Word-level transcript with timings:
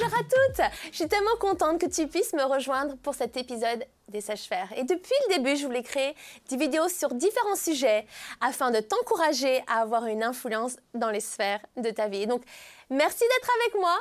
Bonjour 0.00 0.18
à 0.18 0.22
toutes 0.22 0.64
Je 0.92 0.96
suis 0.96 1.08
tellement 1.08 1.36
contente 1.38 1.78
que 1.78 1.86
tu 1.86 2.06
puisses 2.06 2.32
me 2.32 2.44
rejoindre 2.44 2.96
pour 3.02 3.14
cet 3.14 3.36
épisode 3.36 3.84
des 4.08 4.22
sages-faire. 4.22 4.72
Et 4.76 4.84
depuis 4.84 5.12
le 5.28 5.36
début, 5.36 5.56
je 5.56 5.66
voulais 5.66 5.82
créer 5.82 6.14
des 6.48 6.56
vidéos 6.56 6.88
sur 6.88 7.12
différents 7.12 7.56
sujets 7.56 8.06
afin 8.40 8.70
de 8.70 8.80
t'encourager 8.80 9.62
à 9.66 9.80
avoir 9.82 10.06
une 10.06 10.22
influence 10.22 10.76
dans 10.94 11.10
les 11.10 11.20
sphères 11.20 11.60
de 11.76 11.90
ta 11.90 12.08
vie. 12.08 12.26
Donc, 12.26 12.42
merci 12.88 13.20
d'être 13.20 13.50
avec 13.60 13.74
moi. 13.80 13.94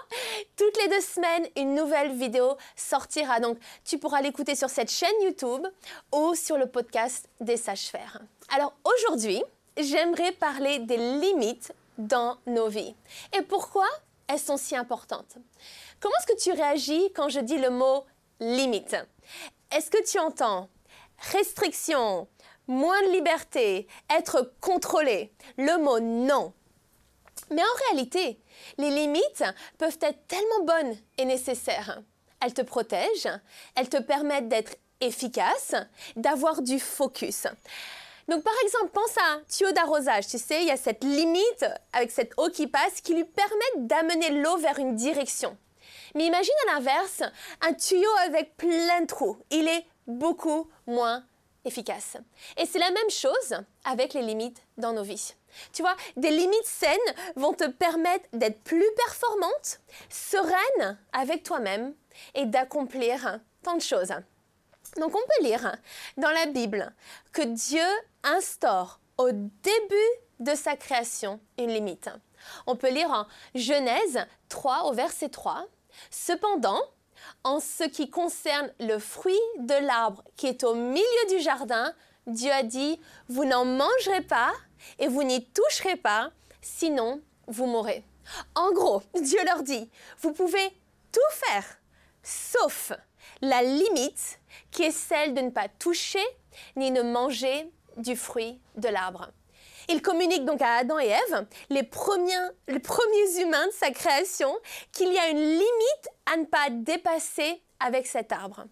Toutes 0.55 0.77
les 0.81 0.87
deux 0.87 1.01
semaines, 1.01 1.47
une 1.57 1.75
nouvelle 1.75 2.13
vidéo 2.13 2.55
sortira. 2.77 3.41
Donc, 3.41 3.57
tu 3.83 3.97
pourras 3.97 4.21
l'écouter 4.21 4.55
sur 4.55 4.69
cette 4.69 4.91
chaîne 4.91 5.21
YouTube 5.23 5.67
ou 6.13 6.33
sur 6.33 6.57
le 6.57 6.67
podcast 6.67 7.27
des 7.41 7.57
sages-faire. 7.57 8.21
Alors, 8.55 8.73
aujourd'hui, 8.85 9.43
j'aimerais 9.75 10.31
parler 10.31 10.79
des 10.79 10.97
limites 10.97 11.73
dans 11.97 12.37
nos 12.45 12.69
vies. 12.69 12.95
Et 13.37 13.41
pourquoi 13.41 13.87
elles 14.29 14.39
sont 14.39 14.57
si 14.57 14.75
importantes 14.75 15.37
Comment 15.99 16.15
est-ce 16.19 16.33
que 16.33 16.41
tu 16.41 16.51
réagis 16.51 17.11
quand 17.13 17.29
je 17.29 17.39
dis 17.39 17.57
le 17.57 17.69
mot 17.69 18.05
limite? 18.39 18.95
Est-ce 19.75 19.91
que 19.91 20.03
tu 20.09 20.17
entends 20.19 20.69
restriction, 21.33 22.27
moins 22.67 23.01
de 23.03 23.11
liberté, 23.11 23.87
être 24.09 24.53
contrôlé 24.61 25.33
Le 25.57 25.77
mot 25.77 25.99
non? 25.99 26.53
Mais 27.51 27.61
en 27.61 27.87
réalité, 27.87 28.39
les 28.77 28.89
limites 28.89 29.43
peuvent 29.77 29.97
être 30.01 30.27
tellement 30.27 30.63
bonnes 30.63 30.95
et 31.17 31.25
nécessaires. 31.25 32.01
Elles 32.41 32.53
te 32.53 32.61
protègent, 32.61 33.29
elles 33.75 33.89
te 33.89 33.97
permettent 33.97 34.47
d'être 34.47 34.75
efficace, 35.01 35.75
d'avoir 36.15 36.61
du 36.61 36.79
focus. 36.79 37.47
Donc 38.29 38.43
par 38.43 38.53
exemple, 38.63 38.91
pense 38.93 39.17
à 39.17 39.33
un 39.33 39.43
tuyau 39.49 39.71
d'arrosage, 39.71 40.27
tu 40.27 40.37
sais, 40.37 40.61
il 40.61 40.67
y 40.67 40.71
a 40.71 40.77
cette 40.77 41.03
limite 41.03 41.65
avec 41.91 42.11
cette 42.11 42.33
eau 42.37 42.49
qui 42.49 42.67
passe 42.67 43.01
qui 43.01 43.15
lui 43.15 43.25
permet 43.25 43.87
d'amener 43.87 44.29
l'eau 44.41 44.57
vers 44.57 44.77
une 44.77 44.95
direction. 44.95 45.57
Mais 46.15 46.25
imagine 46.25 46.53
à 46.67 46.73
l'inverse, 46.73 47.23
un 47.61 47.73
tuyau 47.73 48.09
avec 48.25 48.55
plein 48.57 49.01
de 49.01 49.07
trous. 49.07 49.37
Il 49.49 49.67
est 49.67 49.85
beaucoup 50.07 50.69
moins 50.87 51.23
efficace. 51.65 52.17
Et 52.57 52.65
c'est 52.65 52.79
la 52.79 52.91
même 52.91 53.09
chose 53.09 53.55
avec 53.83 54.13
les 54.13 54.21
limites 54.21 54.61
dans 54.77 54.93
nos 54.93 55.03
vies. 55.03 55.35
Tu 55.73 55.81
vois, 55.81 55.95
des 56.15 56.31
limites 56.31 56.65
saines 56.65 56.97
vont 57.35 57.53
te 57.53 57.67
permettre 57.67 58.27
d'être 58.33 58.61
plus 58.63 58.85
performante, 58.95 59.79
sereine 60.09 60.97
avec 61.11 61.43
toi-même 61.43 61.93
et 62.35 62.45
d'accomplir 62.45 63.39
tant 63.63 63.75
de 63.75 63.81
choses. 63.81 64.13
Donc 64.97 65.15
on 65.15 65.19
peut 65.19 65.43
lire 65.43 65.75
dans 66.17 66.31
la 66.31 66.47
Bible 66.47 66.93
que 67.31 67.41
Dieu 67.41 67.85
instaure 68.23 68.99
au 69.17 69.31
début 69.31 70.09
de 70.39 70.55
sa 70.55 70.75
création 70.75 71.39
une 71.57 71.69
limite. 71.69 72.09
On 72.65 72.75
peut 72.75 72.89
lire 72.89 73.11
en 73.11 73.27
Genèse 73.53 74.25
3 74.47 74.85
au 74.85 74.93
verset 74.93 75.29
3. 75.29 75.65
Cependant, 76.09 76.81
en 77.43 77.59
ce 77.59 77.83
qui 77.83 78.09
concerne 78.09 78.71
le 78.79 78.99
fruit 78.99 79.39
de 79.59 79.73
l'arbre 79.85 80.23
qui 80.35 80.47
est 80.47 80.63
au 80.63 80.73
milieu 80.73 81.25
du 81.29 81.39
jardin, 81.39 81.93
Dieu 82.27 82.51
a 82.51 82.63
dit, 82.63 82.99
vous 83.27 83.45
n'en 83.45 83.65
mangerez 83.65 84.21
pas 84.21 84.51
et 84.99 85.07
vous 85.07 85.23
n'y 85.23 85.45
toucherez 85.45 85.95
pas, 85.95 86.31
sinon 86.61 87.21
vous 87.47 87.65
mourrez. 87.65 88.03
En 88.55 88.71
gros, 88.71 89.01
Dieu 89.21 89.39
leur 89.45 89.63
dit, 89.63 89.89
vous 90.19 90.33
pouvez 90.33 90.69
tout 91.11 91.19
faire, 91.31 91.65
sauf 92.23 92.91
la 93.41 93.63
limite 93.63 94.39
qui 94.71 94.83
est 94.83 94.91
celle 94.91 95.33
de 95.33 95.41
ne 95.41 95.49
pas 95.49 95.67
toucher 95.67 96.23
ni 96.75 96.91
ne 96.91 97.01
manger 97.01 97.71
du 97.97 98.15
fruit 98.15 98.59
de 98.75 98.87
l'arbre. 98.89 99.31
Il 99.89 100.03
communique 100.03 100.45
donc 100.45 100.61
à 100.61 100.75
Adam 100.75 100.99
et 100.99 101.07
Ève, 101.07 101.47
les 101.71 101.81
premiers, 101.83 102.35
les 102.67 102.79
premiers 102.79 103.41
humains 103.41 103.65
de 103.67 103.71
sa 103.71 103.89
création, 103.89 104.55
qu'il 104.91 105.11
y 105.11 105.17
a 105.17 105.29
une 105.29 105.41
limite 105.41 106.09
à 106.31 106.37
ne 106.37 106.45
pas 106.45 106.69
dépasser 106.69 107.61
avec 107.79 108.05
cet 108.05 108.31
arbre. 108.31 108.65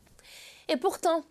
Et 0.68 0.78
pourtant, 0.78 1.24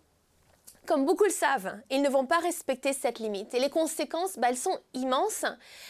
comme 0.85 1.05
beaucoup 1.05 1.23
le 1.23 1.29
savent, 1.29 1.79
ils 1.89 2.01
ne 2.01 2.09
vont 2.09 2.25
pas 2.25 2.39
respecter 2.39 2.91
cette 2.91 3.19
limite. 3.19 3.53
Et 3.53 3.59
les 3.59 3.69
conséquences, 3.69 4.37
bah, 4.37 4.47
elles 4.49 4.57
sont 4.57 4.77
immenses, 4.93 5.45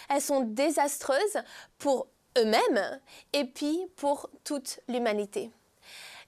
elles 0.09 0.21
sont 0.21 0.41
désastreuses 0.41 1.39
pour 1.79 2.07
eux-mêmes 2.37 2.99
et 3.33 3.45
puis 3.45 3.79
pour 3.95 4.29
toute 4.43 4.79
l'humanité. 4.87 5.49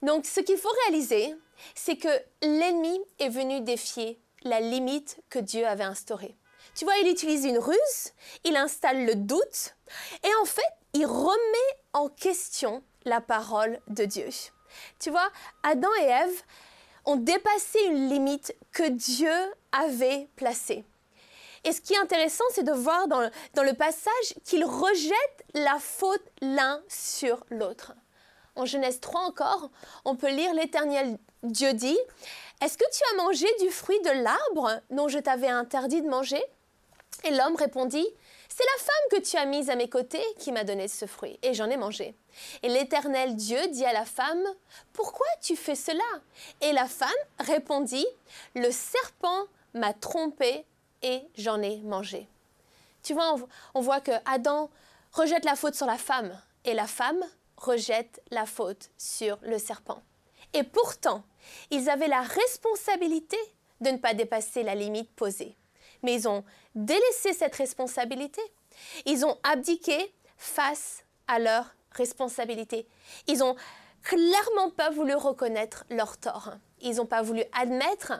Donc 0.02 0.26
ce 0.26 0.40
qu'il 0.40 0.56
faut 0.56 0.72
réaliser, 0.86 1.34
c'est 1.74 1.96
que 1.96 2.08
l'ennemi 2.42 3.00
est 3.18 3.28
venu 3.28 3.60
défier 3.60 4.20
la 4.42 4.60
limite 4.60 5.20
que 5.28 5.38
Dieu 5.38 5.66
avait 5.66 5.84
instaurée. 5.84 6.34
Tu 6.80 6.86
vois, 6.86 6.96
il 6.96 7.10
utilise 7.10 7.44
une 7.44 7.58
ruse, 7.58 8.14
il 8.42 8.56
installe 8.56 9.04
le 9.04 9.14
doute, 9.14 9.76
et 10.24 10.34
en 10.40 10.46
fait, 10.46 10.62
il 10.94 11.04
remet 11.04 11.78
en 11.92 12.08
question 12.08 12.82
la 13.04 13.20
parole 13.20 13.80
de 13.88 14.06
Dieu. 14.06 14.30
Tu 14.98 15.10
vois, 15.10 15.28
Adam 15.62 15.90
et 16.00 16.06
Ève 16.06 16.42
ont 17.04 17.16
dépassé 17.16 17.80
une 17.84 18.08
limite 18.08 18.56
que 18.72 18.88
Dieu 18.88 19.30
avait 19.72 20.30
placée. 20.36 20.86
Et 21.64 21.72
ce 21.72 21.82
qui 21.82 21.92
est 21.92 21.98
intéressant, 21.98 22.44
c'est 22.54 22.62
de 22.62 22.72
voir 22.72 23.08
dans 23.08 23.20
le, 23.20 23.30
dans 23.52 23.62
le 23.62 23.74
passage 23.74 24.34
qu'ils 24.46 24.64
rejettent 24.64 25.44
la 25.52 25.78
faute 25.78 26.24
l'un 26.40 26.82
sur 26.88 27.44
l'autre. 27.50 27.92
En 28.56 28.64
Genèse 28.64 29.00
3 29.00 29.20
encore, 29.20 29.70
on 30.06 30.16
peut 30.16 30.30
lire 30.30 30.54
l'Éternel 30.54 31.18
Dieu 31.42 31.74
dit, 31.74 31.98
Est-ce 32.62 32.78
que 32.78 32.90
tu 32.90 33.02
as 33.12 33.22
mangé 33.22 33.46
du 33.60 33.68
fruit 33.68 34.00
de 34.00 34.22
l'arbre 34.22 34.80
dont 34.88 35.08
je 35.08 35.18
t'avais 35.18 35.48
interdit 35.48 36.00
de 36.00 36.08
manger? 36.08 36.42
Et 37.24 37.30
l'homme 37.30 37.56
répondit, 37.56 38.06
C'est 38.48 38.64
la 38.64 38.84
femme 38.84 39.20
que 39.20 39.28
tu 39.28 39.36
as 39.36 39.44
mise 39.44 39.70
à 39.70 39.76
mes 39.76 39.88
côtés 39.88 40.24
qui 40.38 40.52
m'a 40.52 40.64
donné 40.64 40.88
ce 40.88 41.06
fruit, 41.06 41.38
et 41.42 41.54
j'en 41.54 41.68
ai 41.70 41.76
mangé. 41.76 42.14
Et 42.62 42.68
l'Éternel 42.68 43.36
Dieu 43.36 43.58
dit 43.68 43.84
à 43.84 43.92
la 43.92 44.04
femme, 44.04 44.42
Pourquoi 44.92 45.26
tu 45.40 45.56
fais 45.56 45.74
cela? 45.74 46.02
Et 46.60 46.72
la 46.72 46.86
femme 46.86 47.08
répondit, 47.38 48.06
Le 48.54 48.70
serpent 48.70 49.46
m'a 49.74 49.92
trompé 49.92 50.64
et 51.02 51.22
j'en 51.36 51.60
ai 51.62 51.78
mangé. 51.78 52.28
Tu 53.02 53.14
vois, 53.14 53.36
on 53.74 53.80
voit 53.80 54.00
que 54.00 54.12
Adam 54.26 54.70
rejette 55.12 55.44
la 55.44 55.56
faute 55.56 55.74
sur 55.74 55.86
la 55.86 55.98
femme, 55.98 56.38
et 56.64 56.74
la 56.74 56.86
femme 56.86 57.22
rejette 57.56 58.22
la 58.30 58.46
faute 58.46 58.90
sur 58.98 59.38
le 59.42 59.58
serpent. 59.58 60.02
Et 60.52 60.62
pourtant, 60.62 61.22
ils 61.70 61.88
avaient 61.88 62.08
la 62.08 62.22
responsabilité 62.22 63.38
de 63.80 63.90
ne 63.90 63.98
pas 63.98 64.14
dépasser 64.14 64.62
la 64.62 64.74
limite 64.74 65.10
posée. 65.14 65.56
Mais 66.02 66.14
ils 66.14 66.28
ont 66.28 66.44
délaissé 66.74 67.32
cette 67.32 67.54
responsabilité. 67.54 68.40
Ils 69.06 69.24
ont 69.24 69.38
abdiqué 69.42 70.12
face 70.36 71.04
à 71.26 71.38
leur 71.38 71.74
responsabilité. 71.92 72.86
Ils 73.26 73.38
n'ont 73.38 73.56
clairement 74.02 74.70
pas 74.70 74.90
voulu 74.90 75.14
reconnaître 75.14 75.84
leur 75.90 76.16
tort. 76.16 76.52
Ils 76.80 76.96
n'ont 76.96 77.06
pas 77.06 77.22
voulu 77.22 77.42
admettre 77.52 78.12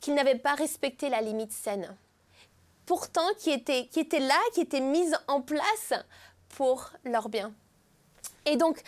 qu'ils 0.00 0.14
n'avaient 0.14 0.38
pas 0.38 0.54
respecté 0.54 1.08
la 1.08 1.20
limite 1.20 1.52
saine. 1.52 1.96
Pourtant, 2.86 3.28
qui 3.38 3.50
était, 3.50 3.86
qui 3.86 4.00
était 4.00 4.20
là, 4.20 4.38
qui 4.54 4.60
était 4.60 4.80
mise 4.80 5.16
en 5.26 5.42
place 5.42 5.92
pour 6.48 6.90
leur 7.04 7.28
bien. 7.28 7.52
Et 8.46 8.56
donc, 8.56 8.80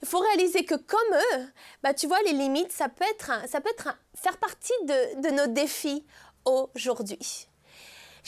il 0.00 0.08
faut 0.08 0.20
réaliser 0.20 0.64
que 0.64 0.76
comme 0.76 1.14
eux, 1.14 1.46
bah, 1.82 1.92
tu 1.92 2.06
vois, 2.06 2.22
les 2.22 2.32
limites, 2.32 2.70
ça 2.70 2.88
peut 2.88 3.04
être, 3.10 3.32
ça 3.48 3.60
peut 3.60 3.70
être 3.70 3.96
faire 4.14 4.36
partie 4.36 4.72
de, 4.84 5.30
nos 5.30 5.52
défis 5.52 6.04
aujourd'hui. 6.74 7.48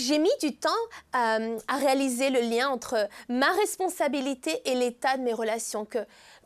J'ai 0.00 0.19
mis 0.19 0.34
du 0.41 0.56
temps 0.56 0.71
euh, 1.15 1.59
à 1.69 1.77
réaliser 1.77 2.31
le 2.31 2.41
lien 2.41 2.71
entre 2.71 3.06
ma 3.28 3.50
responsabilité 3.53 4.62
et 4.65 4.75
l'état 4.75 5.19
de 5.19 5.22
mes 5.22 5.34
relations. 5.34 5.84
Que, 5.84 5.99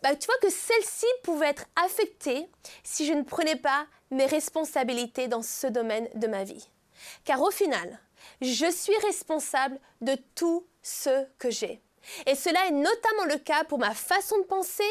bah, 0.02 0.16
tu 0.16 0.26
vois 0.26 0.38
que 0.42 0.50
celles-ci 0.50 1.06
pouvaient 1.22 1.50
être 1.50 1.66
affectées 1.76 2.48
si 2.82 3.06
je 3.06 3.12
ne 3.12 3.22
prenais 3.22 3.54
pas 3.54 3.86
mes 4.10 4.26
responsabilités 4.26 5.28
dans 5.28 5.42
ce 5.42 5.68
domaine 5.68 6.08
de 6.16 6.26
ma 6.26 6.42
vie. 6.42 6.68
Car 7.24 7.40
au 7.42 7.52
final, 7.52 8.00
je 8.40 8.68
suis 8.72 8.96
responsable 9.06 9.78
de 10.00 10.16
tout 10.34 10.66
ce 10.82 11.24
que 11.38 11.50
j'ai. 11.50 11.80
Et 12.26 12.34
cela 12.34 12.66
est 12.66 12.72
notamment 12.72 13.24
le 13.28 13.38
cas 13.38 13.62
pour 13.62 13.78
ma 13.78 13.94
façon 13.94 14.36
de 14.38 14.44
penser, 14.44 14.82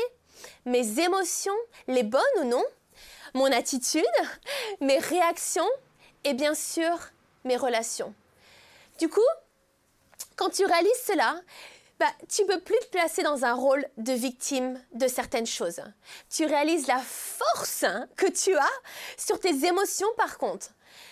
mes 0.65 1.01
émotions, 1.01 1.51
les 1.89 2.03
bonnes 2.03 2.21
ou 2.39 2.45
non, 2.45 2.63
mon 3.33 3.51
attitude, 3.51 4.05
mes 4.79 4.99
réactions 4.99 5.69
et 6.23 6.33
bien 6.33 6.55
sûr 6.55 6.97
mes 7.43 7.57
relations. 7.57 8.13
Du 9.03 9.09
coup, 9.09 9.19
quand 10.38 10.50
tu 10.50 10.63
réalises 10.63 11.03
cela, 11.05 11.35
bah, 12.00 12.07
tu 12.29 12.44
ne 12.44 12.47
peux 12.47 12.61
plus 12.61 12.79
te 12.79 12.85
placer 12.85 13.21
dans 13.21 13.44
un 13.44 13.53
rôle 13.53 13.85
de 13.97 14.13
victime 14.13 14.81
de 14.94 15.09
certaines 15.09 15.45
choses. 15.45 15.81
Tu 16.29 16.45
réalises 16.45 16.88
la 16.88 17.00
force 17.00 17.83
que 18.15 18.27
tu 18.27 18.55
as 18.55 18.81
sur 19.17 19.41
tes 19.41 19.65
émotions 19.65 20.07
par 20.15 20.38
contre. 20.38 20.69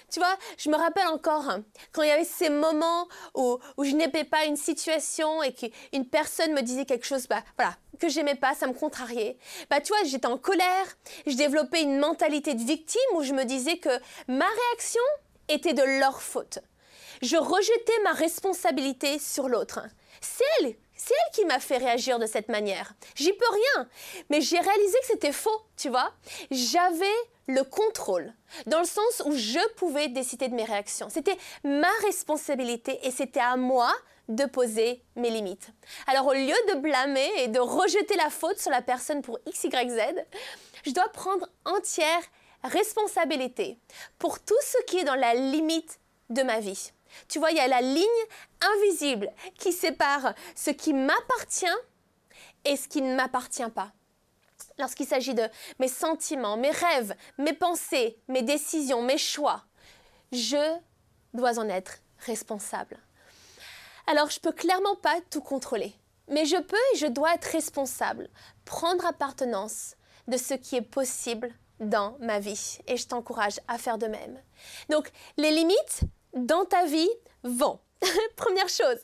Tu 0.09 0.19
vois, 0.21 0.37
je 0.57 0.69
me 0.69 0.77
rappelle 0.77 1.07
encore 1.07 1.49
hein, 1.49 1.65
quand 1.91 2.03
il 2.03 2.07
y 2.07 2.11
avait 2.11 2.23
ces 2.23 2.49
moments 2.49 3.09
où, 3.35 3.59
où 3.75 3.83
je 3.83 3.91
n'aimais 3.91 4.23
pas 4.23 4.45
une 4.45 4.55
situation 4.55 5.43
et 5.43 5.53
qu'une 5.53 6.07
personne 6.07 6.53
me 6.53 6.61
disait 6.61 6.85
quelque 6.85 7.05
chose, 7.05 7.27
bah 7.27 7.43
voilà, 7.57 7.75
que 7.99 8.07
j'aimais 8.07 8.35
pas, 8.35 8.55
ça 8.55 8.67
me 8.67 8.73
contrariait. 8.73 9.37
Bah 9.69 9.81
tu 9.81 9.91
vois, 9.91 10.01
j'étais 10.05 10.27
en 10.27 10.37
colère, 10.37 10.87
je 11.27 11.35
développais 11.35 11.81
une 11.81 11.99
mentalité 11.99 12.53
de 12.53 12.63
victime 12.63 13.01
où 13.15 13.23
je 13.23 13.33
me 13.33 13.43
disais 13.43 13.79
que 13.79 13.99
ma 14.29 14.47
réaction 14.47 15.01
était 15.49 15.73
de 15.73 15.99
leur 15.99 16.21
faute. 16.21 16.59
Je 17.21 17.37
rejetais 17.37 17.99
ma 18.03 18.13
responsabilité 18.13 19.19
sur 19.19 19.47
l'autre. 19.49 19.79
C'est 20.21 20.43
elle, 20.59 20.75
c'est 20.95 21.13
elle 21.13 21.33
qui 21.33 21.45
m'a 21.45 21.59
fait 21.59 21.77
réagir 21.77 22.19
de 22.19 22.25
cette 22.25 22.49
manière. 22.49 22.93
J'y 23.15 23.33
peux 23.33 23.49
rien. 23.49 23.87
Mais 24.29 24.41
j'ai 24.41 24.59
réalisé 24.59 24.97
que 24.99 25.07
c'était 25.07 25.31
faux, 25.31 25.61
tu 25.77 25.89
vois. 25.89 26.13
J'avais 26.51 27.05
le 27.47 27.63
contrôle, 27.63 28.33
dans 28.67 28.79
le 28.79 28.85
sens 28.85 29.21
où 29.25 29.31
je 29.31 29.59
pouvais 29.75 30.07
décider 30.07 30.47
de 30.47 30.53
mes 30.53 30.63
réactions. 30.63 31.09
C'était 31.09 31.37
ma 31.63 31.91
responsabilité 32.03 32.99
et 33.03 33.11
c'était 33.11 33.39
à 33.39 33.57
moi 33.57 33.91
de 34.29 34.45
poser 34.45 35.03
mes 35.15 35.29
limites. 35.29 35.69
Alors 36.07 36.27
au 36.27 36.33
lieu 36.33 36.55
de 36.69 36.79
blâmer 36.79 37.29
et 37.39 37.47
de 37.47 37.59
rejeter 37.59 38.15
la 38.15 38.29
faute 38.29 38.59
sur 38.59 38.71
la 38.71 38.81
personne 38.81 39.21
pour 39.21 39.39
X, 39.45 39.63
Y, 39.65 39.89
Z, 39.89 39.99
je 40.85 40.91
dois 40.91 41.09
prendre 41.09 41.49
entière 41.65 42.21
responsabilité 42.63 43.79
pour 44.19 44.39
tout 44.39 44.61
ce 44.61 44.83
qui 44.85 44.99
est 44.99 45.03
dans 45.03 45.15
la 45.15 45.33
limite 45.33 45.99
de 46.29 46.43
ma 46.43 46.59
vie. 46.59 46.91
Tu 47.27 47.39
vois, 47.39 47.51
il 47.51 47.57
y 47.57 47.61
a 47.61 47.67
la 47.67 47.81
ligne 47.81 48.05
invisible 48.61 49.31
qui 49.57 49.71
sépare 49.71 50.33
ce 50.55 50.69
qui 50.71 50.93
m'appartient 50.93 51.65
et 52.65 52.75
ce 52.75 52.87
qui 52.87 53.01
ne 53.01 53.15
m'appartient 53.15 53.69
pas. 53.73 53.91
Lorsqu'il 54.77 55.07
s'agit 55.07 55.33
de 55.33 55.47
mes 55.79 55.87
sentiments, 55.87 56.57
mes 56.57 56.71
rêves, 56.71 57.15
mes 57.37 57.53
pensées, 57.53 58.17
mes 58.27 58.41
décisions, 58.41 59.01
mes 59.01 59.17
choix, 59.17 59.63
je 60.31 60.77
dois 61.33 61.59
en 61.59 61.69
être 61.69 61.99
responsable. 62.19 62.97
Alors, 64.07 64.29
je 64.29 64.39
peux 64.39 64.51
clairement 64.51 64.95
pas 64.95 65.19
tout 65.29 65.41
contrôler, 65.41 65.93
mais 66.27 66.45
je 66.45 66.57
peux 66.57 66.77
et 66.93 66.97
je 66.97 67.07
dois 67.07 67.33
être 67.33 67.45
responsable, 67.45 68.29
prendre 68.65 69.05
appartenance 69.05 69.95
de 70.27 70.37
ce 70.37 70.53
qui 70.53 70.75
est 70.75 70.81
possible 70.81 71.53
dans 71.79 72.17
ma 72.19 72.39
vie. 72.39 72.79
Et 72.87 72.97
je 72.97 73.07
t'encourage 73.07 73.59
à 73.67 73.77
faire 73.77 73.97
de 73.97 74.07
même. 74.07 74.39
Donc, 74.89 75.11
les 75.37 75.51
limites 75.51 76.01
dans 76.33 76.65
ta 76.65 76.85
vie 76.85 77.09
vont, 77.43 77.79
première 78.35 78.69
chose, 78.69 78.97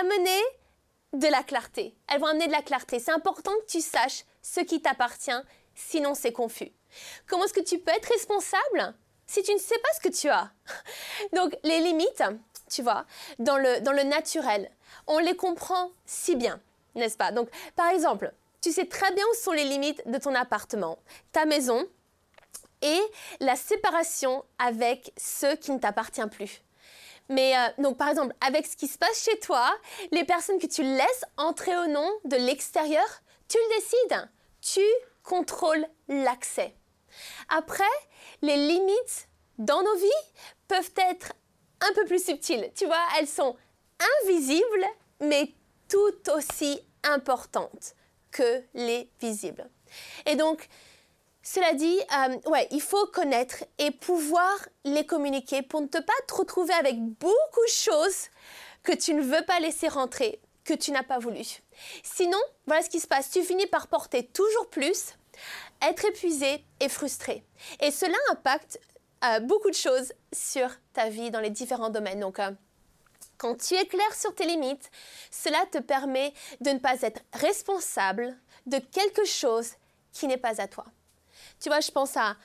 amener 0.00 0.42
de 1.12 1.26
la 1.26 1.42
clarté. 1.42 1.96
Elles 2.08 2.20
vont 2.20 2.26
amener 2.26 2.46
de 2.46 2.52
la 2.52 2.62
clarté. 2.62 2.98
C'est 2.98 3.12
important 3.12 3.52
que 3.60 3.70
tu 3.70 3.80
saches 3.80 4.24
ce 4.42 4.60
qui 4.60 4.80
t'appartient, 4.80 5.30
sinon 5.74 6.14
c'est 6.14 6.32
confus. 6.32 6.72
Comment 7.26 7.44
est-ce 7.44 7.54
que 7.54 7.60
tu 7.60 7.78
peux 7.78 7.92
être 7.92 8.08
responsable 8.08 8.94
si 9.26 9.42
tu 9.42 9.52
ne 9.52 9.58
sais 9.58 9.78
pas 9.78 9.88
ce 9.94 10.08
que 10.08 10.14
tu 10.14 10.28
as? 10.28 10.50
Donc, 11.34 11.56
les 11.64 11.80
limites, 11.80 12.22
tu 12.70 12.82
vois, 12.82 13.04
dans 13.38 13.56
le, 13.56 13.80
dans 13.80 13.92
le 13.92 14.02
naturel, 14.04 14.70
on 15.06 15.18
les 15.18 15.36
comprend 15.36 15.90
si 16.06 16.36
bien, 16.36 16.60
n'est-ce 16.94 17.16
pas? 17.16 17.32
Donc, 17.32 17.48
par 17.76 17.90
exemple, 17.90 18.32
tu 18.60 18.72
sais 18.72 18.86
très 18.86 19.12
bien 19.12 19.24
où 19.30 19.34
sont 19.34 19.52
les 19.52 19.64
limites 19.64 20.02
de 20.06 20.18
ton 20.18 20.34
appartement, 20.34 20.98
ta 21.32 21.44
maison 21.44 21.86
et 22.82 23.00
la 23.40 23.56
séparation 23.56 24.44
avec 24.58 25.12
ceux 25.16 25.56
qui 25.56 25.72
ne 25.72 25.78
t'appartiennent 25.78 26.30
plus. 26.30 26.62
Mais 27.28 27.56
euh, 27.56 27.82
donc 27.82 27.96
par 27.96 28.08
exemple, 28.08 28.34
avec 28.40 28.66
ce 28.66 28.76
qui 28.76 28.88
se 28.88 28.98
passe 28.98 29.22
chez 29.24 29.38
toi, 29.40 29.70
les 30.12 30.24
personnes 30.24 30.58
que 30.58 30.66
tu 30.66 30.82
laisses 30.82 31.24
entrer 31.36 31.76
au 31.76 31.86
nom 31.86 32.08
de 32.24 32.36
l'extérieur, 32.36 33.06
tu 33.48 33.58
le 33.58 33.76
décides. 33.76 34.30
Tu 34.60 34.80
contrôles 35.22 35.86
l'accès. 36.08 36.74
Après, 37.48 37.84
les 38.42 38.56
limites 38.56 39.28
dans 39.58 39.82
nos 39.82 39.96
vies 39.96 40.26
peuvent 40.68 40.92
être 41.10 41.32
un 41.80 41.92
peu 41.94 42.04
plus 42.04 42.24
subtiles. 42.24 42.70
Tu 42.74 42.86
vois, 42.86 43.04
elles 43.18 43.28
sont 43.28 43.56
invisibles, 44.22 44.86
mais 45.20 45.52
tout 45.88 46.30
aussi 46.34 46.80
importantes 47.02 47.94
que 48.30 48.62
les 48.74 49.10
visibles. 49.20 49.68
Et 50.26 50.36
donc, 50.36 50.68
cela 51.50 51.72
dit, 51.72 51.98
euh, 52.14 52.50
ouais, 52.50 52.68
il 52.72 52.82
faut 52.82 53.06
connaître 53.06 53.64
et 53.78 53.90
pouvoir 53.90 54.68
les 54.84 55.06
communiquer 55.06 55.62
pour 55.62 55.80
ne 55.80 55.86
te 55.86 55.96
pas 55.96 56.12
te 56.26 56.34
retrouver 56.34 56.74
avec 56.74 57.00
beaucoup 57.00 57.64
de 57.66 57.72
choses 57.72 58.26
que 58.82 58.92
tu 58.92 59.14
ne 59.14 59.22
veux 59.22 59.42
pas 59.46 59.58
laisser 59.58 59.88
rentrer, 59.88 60.42
que 60.64 60.74
tu 60.74 60.90
n'as 60.90 61.04
pas 61.04 61.18
voulu. 61.18 61.40
Sinon, 62.02 62.36
voilà 62.66 62.82
ce 62.82 62.90
qui 62.90 63.00
se 63.00 63.06
passe. 63.06 63.30
Tu 63.30 63.42
finis 63.42 63.66
par 63.66 63.86
porter 63.86 64.26
toujours 64.26 64.68
plus, 64.68 65.14
être 65.80 66.04
épuisé 66.04 66.62
et 66.80 66.90
frustré. 66.90 67.42
Et 67.80 67.92
cela 67.92 68.18
impacte 68.30 68.78
euh, 69.24 69.40
beaucoup 69.40 69.70
de 69.70 69.74
choses 69.74 70.12
sur 70.34 70.68
ta 70.92 71.08
vie 71.08 71.30
dans 71.30 71.40
les 71.40 71.48
différents 71.48 71.88
domaines. 71.88 72.20
Donc, 72.20 72.40
euh, 72.40 72.50
quand 73.38 73.56
tu 73.56 73.72
es 73.72 73.86
clair 73.86 74.14
sur 74.14 74.34
tes 74.34 74.44
limites, 74.44 74.90
cela 75.30 75.64
te 75.72 75.78
permet 75.78 76.34
de 76.60 76.72
ne 76.72 76.78
pas 76.78 77.00
être 77.00 77.22
responsable 77.32 78.36
de 78.66 78.78
quelque 78.78 79.24
chose 79.24 79.70
qui 80.12 80.26
n'est 80.26 80.36
pas 80.36 80.60
à 80.60 80.68
toi. 80.68 80.84
Tu 81.60 81.68
vois, 81.68 81.80
je 81.80 81.90
pense 81.90 82.16
à, 82.16 82.36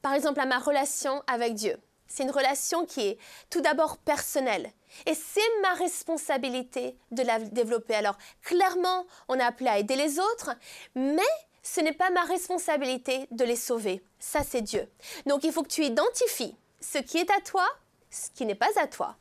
par 0.00 0.14
exemple, 0.14 0.40
à 0.40 0.46
ma 0.46 0.58
relation 0.58 1.22
avec 1.26 1.54
Dieu. 1.54 1.76
C'est 2.06 2.24
une 2.24 2.30
relation 2.30 2.84
qui 2.84 3.00
est 3.00 3.18
tout 3.48 3.60
d'abord 3.60 3.96
personnelle. 3.98 4.70
Et 5.06 5.14
c'est 5.14 5.40
ma 5.62 5.72
responsabilité 5.74 6.96
de 7.10 7.22
la 7.22 7.38
développer. 7.38 7.94
Alors, 7.94 8.18
clairement, 8.42 9.06
on 9.28 9.38
est 9.38 9.42
appelé 9.42 9.70
à 9.70 9.78
aider 9.78 9.96
les 9.96 10.18
autres, 10.18 10.50
mais 10.94 11.22
ce 11.62 11.80
n'est 11.80 11.94
pas 11.94 12.10
ma 12.10 12.24
responsabilité 12.24 13.26
de 13.30 13.44
les 13.44 13.56
sauver. 13.56 14.04
Ça, 14.18 14.42
c'est 14.42 14.60
Dieu. 14.60 14.86
Donc, 15.26 15.44
il 15.44 15.52
faut 15.52 15.62
que 15.62 15.68
tu 15.68 15.84
identifies 15.84 16.54
ce 16.80 16.98
qui 16.98 17.18
est 17.18 17.30
à 17.30 17.40
toi, 17.40 17.66
ce 18.10 18.28
qui 18.30 18.44
n'est 18.44 18.54
pas 18.54 18.78
à 18.78 18.86
toi 18.86 19.16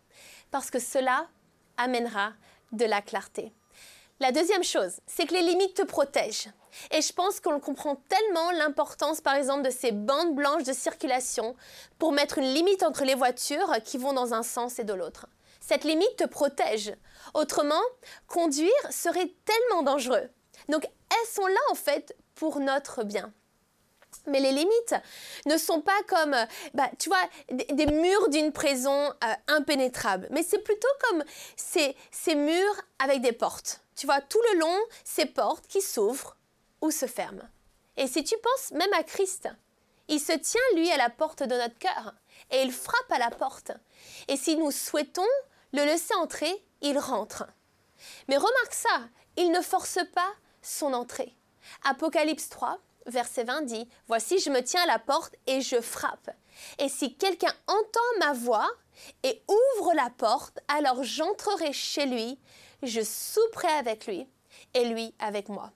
parce 0.52 0.70
que 0.70 0.80
cela 0.80 1.28
amènera 1.78 2.34
de 2.74 2.86
la 2.86 3.02
clarté. 3.02 3.52
La 4.20 4.32
deuxième 4.32 4.64
chose, 4.64 5.00
c'est 5.08 5.26
que 5.26 5.34
les 5.34 5.42
limites 5.42 5.74
te 5.74 5.82
protègent. 5.82 6.50
Et 6.92 7.02
je 7.02 7.14
pense 7.14 7.40
qu'on 7.40 7.60
comprend 7.60 7.96
tellement 8.10 8.52
l'importance, 8.52 9.22
par 9.22 9.36
exemple, 9.36 9.64
de 9.64 9.70
ces 9.70 9.92
bandes 9.92 10.36
blanches 10.36 10.64
de 10.64 10.74
circulation 10.74 11.56
pour 12.00 12.12
mettre 12.12 12.38
une 12.38 12.54
limite 12.54 12.84
entre 12.84 13.04
les 13.04 13.16
voitures 13.16 13.74
qui 13.84 13.98
vont 13.98 14.14
dans 14.14 14.34
un 14.34 14.44
sens 14.44 14.80
et 14.80 14.84
de 14.84 14.94
l'autre. 14.94 15.28
Cette 15.60 15.84
limite 15.84 16.18
te 16.18 16.26
protège. 16.26 16.94
Autrement, 17.34 17.82
conduire 18.28 18.72
serait 18.90 19.34
tellement 19.46 19.84
dangereux. 19.84 20.30
Donc, 20.70 20.86
elles 20.86 21.30
sont 21.30 21.48
là, 21.48 21.60
en 21.70 21.76
fait, 21.76 22.16
pour 22.36 22.60
notre 22.60 23.04
bien. 23.04 23.32
Mais 24.28 24.40
les 24.40 24.52
limites 24.52 24.96
ne 25.46 25.58
sont 25.58 25.82
pas 25.82 26.00
comme, 26.08 26.36
bah, 26.74 26.90
tu 27.00 27.10
vois, 27.10 27.24
des, 27.50 27.86
murs 27.88 28.30
d'une 28.30 28.52
prison 28.52 29.10
euh, 29.24 29.34
impénétrables, 29.48 30.28
mais 30.32 30.44
c'est 30.44 30.60
plutôt 30.60 30.88
comme 31.10 31.24
ces 31.56 31.96
murs 32.36 32.82
avec 33.00 33.22
des 33.22 33.32
portes. 33.32 33.82
Tu 33.96 34.06
vois, 34.06 34.22
tout 34.22 34.42
le 34.54 34.60
long, 34.60 34.78
ces 35.04 35.26
portes 35.26 35.68
qui 35.68 35.82
s'ouvrent 35.82 36.36
se 36.90 37.06
ferment. 37.06 37.48
Et 37.98 38.08
si 38.08 38.24
tu 38.24 38.36
penses 38.42 38.72
même 38.72 38.94
à 38.94 39.04
Christ, 39.04 39.50
il 40.08 40.20
se 40.20 40.34
tient, 40.34 40.62
lui, 40.76 40.92
à 40.92 40.98
la 40.98 41.10
porte 41.10 41.44
de 41.44 41.56
notre 41.56 41.78
cœur 41.78 42.14
et 42.50 42.62
il 42.62 42.72
frappe 42.72 43.12
à 43.12 43.20
la 43.20 43.30
porte. 43.30 43.72
Et 44.28 44.38
si 44.38 44.58
nous 44.58 44.72
souhaitons 44.72 45.28
le 45.74 45.86
laisser 45.86 46.14
entrer, 46.16 46.66
il 46.82 46.98
rentre. 46.98 47.46
Mais 48.28 48.38
remarque 48.38 48.74
ça, 48.74 49.08
il 49.38 49.52
ne 49.52 49.62
force 49.62 50.00
pas 50.14 50.34
son 50.62 50.94
entrée. 50.94 51.36
Apocalypse 51.84 52.50
3, 52.50 52.80
verset 53.06 53.44
20 53.44 53.62
dit, 53.64 53.88
Voici, 54.08 54.40
je 54.40 54.50
me 54.50 54.62
tiens 54.62 54.84
à 54.84 54.88
la 54.88 55.00
porte 55.00 55.36
et 55.48 55.62
je 55.62 55.80
frappe. 55.80 56.32
Et 56.80 56.90
si 56.90 57.16
quelqu'un 57.16 57.54
entend 57.68 58.20
ma 58.20 58.34
voix 58.34 58.70
et 59.24 59.42
ouvre 59.48 59.94
la 59.94 60.10
porte, 60.10 60.60
alors 60.68 61.04
j'entrerai 61.04 61.74
chez 61.74 62.06
lui, 62.06 62.40
je 62.84 63.02
souperai 63.02 63.70
avec 63.70 64.08
lui 64.08 64.28
et 64.74 64.86
lui 64.86 65.14
avec 65.20 65.50
moi. 65.50 65.72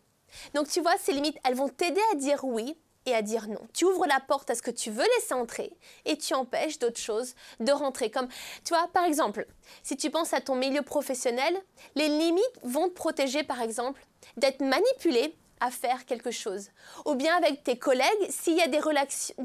Donc 0.53 0.69
tu 0.69 0.81
vois, 0.81 0.97
ces 0.97 1.13
limites, 1.13 1.37
elles 1.43 1.55
vont 1.55 1.69
t'aider 1.69 2.01
à 2.11 2.15
dire 2.15 2.43
oui 2.43 2.77
et 3.05 3.13
à 3.13 3.21
dire 3.21 3.47
non. 3.47 3.61
Tu 3.73 3.85
ouvres 3.85 4.07
la 4.07 4.19
porte 4.19 4.49
à 4.49 4.55
ce 4.55 4.61
que 4.61 4.71
tu 4.71 4.91
veux 4.91 5.05
laisser 5.15 5.33
entrer 5.33 5.71
et 6.05 6.17
tu 6.17 6.33
empêches 6.33 6.79
d'autres 6.79 6.99
choses 6.99 7.35
de 7.59 7.71
rentrer. 7.71 8.09
Comme, 8.09 8.27
tu 8.63 8.73
vois, 8.73 8.87
par 8.87 9.05
exemple, 9.05 9.45
si 9.83 9.95
tu 9.95 10.09
penses 10.09 10.33
à 10.33 10.41
ton 10.41 10.55
milieu 10.55 10.81
professionnel, 10.81 11.55
les 11.95 12.07
limites 12.07 12.59
vont 12.63 12.89
te 12.89 12.93
protéger, 12.93 13.43
par 13.43 13.61
exemple, 13.61 14.01
d'être 14.37 14.61
manipulé 14.61 15.35
à 15.59 15.71
faire 15.71 16.05
quelque 16.05 16.31
chose. 16.31 16.69
Ou 17.05 17.15
bien 17.15 17.35
avec 17.35 17.63
tes 17.63 17.77
collègues, 17.77 18.29
s'il 18.29 18.57
y 18.57 18.61
a 18.61 18.67
des, 18.67 18.79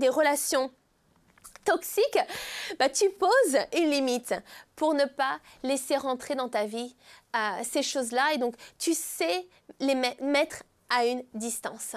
relations 0.09 0.71
toxiques, 1.65 2.19
bah, 2.79 2.89
tu 2.89 3.11
poses 3.11 3.59
une 3.77 3.91
limite 3.91 4.35
pour 4.75 4.95
ne 4.95 5.05
pas 5.05 5.39
laisser 5.63 5.97
rentrer 5.97 6.35
dans 6.35 6.49
ta 6.49 6.65
vie 6.65 6.97
euh, 7.37 7.63
ces 7.63 7.83
choses-là. 7.83 8.33
Et 8.35 8.39
donc, 8.39 8.55
tu 8.79 8.95
sais 8.95 9.47
les 9.79 9.95
mettre 9.95 10.63
à 10.91 11.07
une 11.07 11.25
distance. 11.35 11.97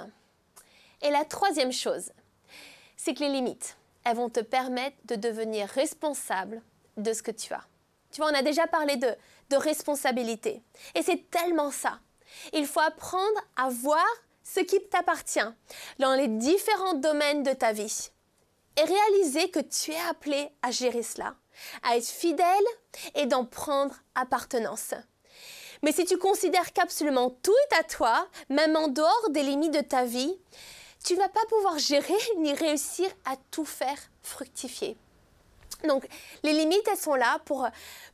Et 1.01 1.11
la 1.11 1.25
troisième 1.25 1.73
chose, 1.73 2.11
c'est 2.95 3.13
que 3.13 3.19
les 3.19 3.29
limites, 3.29 3.75
elles 4.05 4.15
vont 4.15 4.29
te 4.29 4.39
permettre 4.39 4.95
de 5.05 5.15
devenir 5.15 5.67
responsable 5.67 6.61
de 6.97 7.11
ce 7.11 7.23
que 7.23 7.31
tu 7.31 7.53
as. 7.53 7.65
Tu 8.11 8.21
vois, 8.21 8.31
on 8.31 8.35
a 8.35 8.43
déjà 8.43 8.67
parlé 8.67 8.95
de, 8.95 9.13
de 9.49 9.55
responsabilité. 9.57 10.61
Et 10.95 11.01
c'est 11.01 11.29
tellement 11.29 11.71
ça. 11.71 11.99
Il 12.53 12.65
faut 12.65 12.79
apprendre 12.79 13.41
à 13.55 13.69
voir 13.69 14.05
ce 14.43 14.59
qui 14.59 14.79
t'appartient 14.87 15.39
dans 15.99 16.15
les 16.15 16.27
différents 16.27 16.93
domaines 16.93 17.43
de 17.43 17.53
ta 17.53 17.71
vie 17.71 18.11
et 18.77 18.83
réaliser 18.83 19.49
que 19.49 19.59
tu 19.59 19.91
es 19.91 19.99
appelé 20.09 20.49
à 20.61 20.71
gérer 20.71 21.03
cela, 21.03 21.35
à 21.83 21.97
être 21.97 22.07
fidèle 22.07 22.45
et 23.15 23.25
d'en 23.25 23.45
prendre 23.45 23.95
appartenance. 24.15 24.93
Mais 25.83 25.91
si 25.91 26.05
tu 26.05 26.17
considères 26.17 26.73
qu'absolument 26.73 27.29
tout 27.29 27.53
est 27.69 27.75
à 27.75 27.83
toi, 27.83 28.27
même 28.49 28.75
en 28.75 28.87
dehors 28.87 29.29
des 29.29 29.43
limites 29.43 29.73
de 29.73 29.81
ta 29.81 30.05
vie, 30.05 30.35
tu 31.03 31.13
ne 31.13 31.19
vas 31.19 31.29
pas 31.29 31.45
pouvoir 31.49 31.77
gérer 31.77 32.13
ni 32.37 32.53
réussir 32.53 33.09
à 33.25 33.35
tout 33.51 33.65
faire 33.65 33.99
fructifier. 34.21 34.97
Donc, 35.83 36.07
les 36.43 36.53
limites, 36.53 36.87
elles 36.89 36.97
sont 36.97 37.15
là 37.15 37.39
pour, 37.45 37.67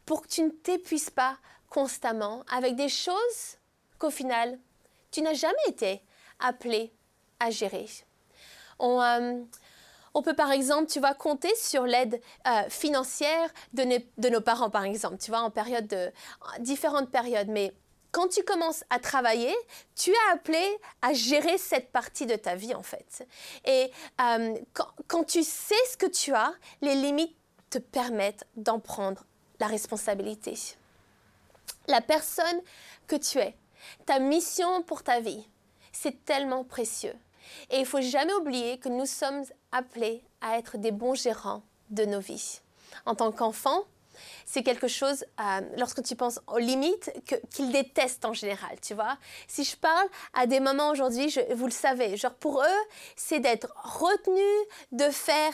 pour 0.05 0.23
que 0.23 0.27
tu 0.27 0.41
ne 0.41 0.49
t'épuises 0.49 1.11
pas 1.11 1.37
constamment 1.69 2.43
avec 2.51 2.75
des 2.75 2.89
choses 2.89 3.57
qu'au 3.99 4.09
final, 4.09 4.57
tu 5.11 5.21
n'as 5.21 5.35
jamais 5.35 5.55
été 5.67 6.01
appelé 6.39 6.91
à 7.39 7.51
gérer. 7.51 7.85
On, 8.79 8.99
euh, 9.01 9.43
on 10.13 10.21
peut 10.21 10.35
par 10.35 10.51
exemple, 10.51 10.89
tu 10.89 10.99
vas 10.99 11.13
compter 11.13 11.53
sur 11.55 11.83
l'aide 11.83 12.21
euh, 12.47 12.69
financière 12.69 13.49
de, 13.73 14.29
nos 14.29 14.41
parents, 14.41 14.69
par 14.69 14.83
exemple, 14.83 15.17
tu 15.17 15.31
vois, 15.31 15.41
en 15.41 15.49
période 15.49 15.87
de 15.87 16.11
différentes 16.59 17.09
périodes. 17.09 17.49
Mais 17.49 17.73
quand 18.11 18.27
tu 18.27 18.43
commences 18.43 18.83
à 18.89 18.99
travailler, 18.99 19.53
tu 19.95 20.11
es 20.11 20.33
appelé 20.33 20.65
à 21.01 21.13
gérer 21.13 21.57
cette 21.57 21.91
partie 21.91 22.25
de 22.25 22.35
ta 22.35 22.55
vie 22.55 22.73
en 22.73 22.83
fait. 22.83 23.27
Et 23.65 23.91
euh, 24.21 24.57
quand, 25.07 25.23
tu 25.25 25.43
sais 25.43 25.75
ce 25.91 25.97
que 25.97 26.07
tu 26.07 26.33
as, 26.33 26.53
les 26.81 26.95
limites 26.95 27.35
te 27.69 27.77
permettent 27.77 28.45
d'en 28.55 28.79
prendre 28.79 29.25
la 29.59 29.67
responsabilité. 29.67 30.57
La 31.87 32.01
personne 32.01 32.61
que 33.07 33.15
tu 33.15 33.37
es, 33.39 33.55
ta 34.05 34.19
mission 34.19 34.81
pour 34.83 35.03
ta 35.03 35.19
vie, 35.19 35.47
c'est 35.91 36.25
tellement 36.25 36.63
précieux. 36.63 37.15
Et 37.69 37.79
il 37.79 37.85
faut 37.85 38.01
jamais 38.01 38.33
oublier 38.33 38.77
que 38.77 38.89
nous 38.89 39.05
sommes 39.05 39.43
appelés 39.71 40.23
à 40.41 40.57
être 40.57 40.77
des 40.77 40.91
bons 40.91 41.15
gérants 41.15 41.63
de 41.89 42.05
nos 42.05 42.19
vies. 42.19 42.61
En 43.05 43.15
tant 43.15 43.31
qu'enfant, 43.31 43.83
c'est 44.45 44.63
quelque 44.63 44.87
chose, 44.87 45.23
euh, 45.39 45.61
lorsque 45.77 46.03
tu 46.03 46.15
penses 46.15 46.39
aux 46.47 46.57
limites, 46.57 47.11
qu'ils 47.51 47.71
détestent 47.71 48.25
en 48.25 48.33
général, 48.33 48.77
tu 48.81 48.93
vois. 48.93 49.17
Si 49.47 49.63
je 49.63 49.77
parle 49.77 50.07
à 50.33 50.45
des 50.45 50.59
moments 50.59 50.89
aujourd'hui, 50.89 51.33
vous 51.53 51.65
le 51.65 51.71
savez, 51.71 52.17
genre 52.17 52.33
pour 52.33 52.61
eux, 52.61 52.81
c'est 53.15 53.39
d'être 53.39 53.71
retenu 53.83 54.41
de 54.91 55.09
faire 55.09 55.53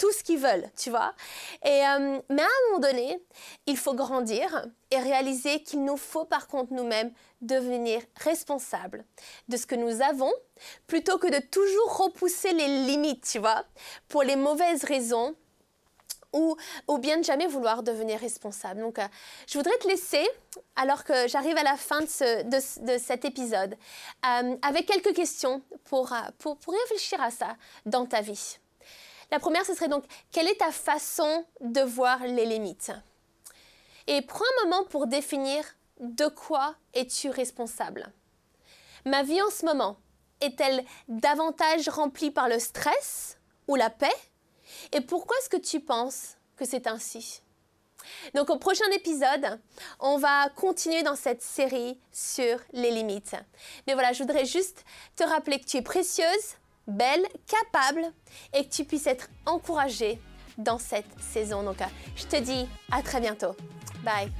tout 0.00 0.10
ce 0.12 0.24
qu'ils 0.24 0.38
veulent, 0.38 0.68
tu 0.76 0.88
vois. 0.88 1.14
Et, 1.62 1.68
euh, 1.68 2.18
mais 2.30 2.42
à 2.42 2.46
un 2.46 2.70
moment 2.70 2.80
donné, 2.80 3.22
il 3.66 3.76
faut 3.76 3.92
grandir 3.92 4.66
et 4.90 4.98
réaliser 4.98 5.62
qu'il 5.62 5.84
nous 5.84 5.98
faut 5.98 6.24
par 6.24 6.48
contre 6.48 6.72
nous-mêmes 6.72 7.12
devenir 7.42 8.00
responsables 8.16 9.04
de 9.48 9.56
ce 9.58 9.66
que 9.66 9.74
nous 9.74 10.00
avons 10.00 10.32
plutôt 10.86 11.18
que 11.18 11.28
de 11.28 11.38
toujours 11.46 11.98
repousser 11.98 12.52
les 12.52 12.86
limites, 12.86 13.28
tu 13.30 13.38
vois, 13.38 13.64
pour 14.08 14.22
les 14.22 14.36
mauvaises 14.36 14.84
raisons 14.84 15.36
ou, 16.32 16.56
bien 16.98 17.18
de 17.18 17.24
jamais 17.24 17.46
vouloir 17.46 17.82
devenir 17.82 18.20
responsable. 18.20 18.80
Donc, 18.80 18.98
euh, 18.98 19.06
je 19.48 19.58
voudrais 19.58 19.76
te 19.78 19.88
laisser, 19.88 20.26
alors 20.76 21.04
que 21.04 21.28
j'arrive 21.28 21.56
à 21.56 21.64
la 21.64 21.76
fin 21.76 22.00
de 22.00 22.98
cet 22.98 23.24
épisode, 23.24 23.76
euh, 24.24 24.56
avec 24.62 24.86
quelques 24.86 25.12
questions 25.12 25.60
pour, 25.84 26.14
pour, 26.38 26.56
pour 26.56 26.72
réfléchir 26.72 27.20
à 27.20 27.30
ça 27.30 27.56
dans 27.84 28.06
ta 28.06 28.20
vie. 28.20 28.60
La 29.30 29.38
première, 29.38 29.64
ce 29.64 29.74
serait 29.74 29.88
donc, 29.88 30.04
quelle 30.32 30.48
est 30.48 30.58
ta 30.58 30.72
façon 30.72 31.44
de 31.60 31.80
voir 31.80 32.24
les 32.24 32.46
limites? 32.46 32.92
Et 34.06 34.22
prends 34.22 34.44
un 34.44 34.64
moment 34.64 34.84
pour 34.84 35.06
définir 35.06 35.64
de 36.00 36.26
quoi 36.26 36.74
es-tu 36.94 37.30
responsable. 37.30 38.12
Ma 39.04 39.22
vie 39.22 39.40
en 39.40 39.50
ce 39.50 39.64
moment 39.64 39.98
est-elle 40.40 40.84
davantage 41.08 41.88
remplie 41.88 42.30
par 42.30 42.48
le 42.48 42.58
stress 42.58 43.38
ou 43.68 43.76
la 43.76 43.90
paix? 43.90 44.08
Et 44.92 45.00
pourquoi 45.00 45.36
est-ce 45.38 45.50
que 45.50 45.56
tu 45.56 45.80
penses 45.80 46.36
que 46.56 46.64
c'est 46.64 46.86
ainsi? 46.86 47.42
Donc 48.34 48.50
au 48.50 48.58
prochain 48.58 48.90
épisode, 48.92 49.60
on 49.98 50.16
va 50.16 50.48
continuer 50.56 51.02
dans 51.02 51.16
cette 51.16 51.42
série 51.42 52.00
sur 52.12 52.58
les 52.72 52.90
limites. 52.90 53.36
Mais 53.86 53.92
voilà, 53.92 54.12
je 54.12 54.22
voudrais 54.22 54.46
juste 54.46 54.84
te 55.16 55.22
rappeler 55.22 55.60
que 55.60 55.66
tu 55.66 55.76
es 55.76 55.82
précieuse, 55.82 56.56
belle, 56.86 57.26
capable 57.46 58.12
et 58.54 58.64
que 58.64 58.70
tu 58.70 58.84
puisses 58.84 59.06
être 59.06 59.28
encouragée 59.46 60.20
dans 60.58 60.78
cette 60.78 61.06
saison. 61.20 61.62
Donc, 61.62 61.80
euh, 61.80 61.86
je 62.16 62.26
te 62.26 62.36
dis 62.36 62.68
à 62.90 63.02
très 63.02 63.20
bientôt. 63.20 63.54
Bye. 64.02 64.30